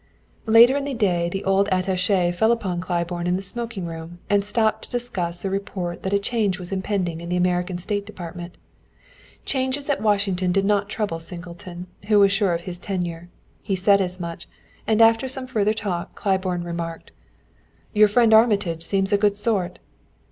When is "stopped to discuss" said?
4.43-5.45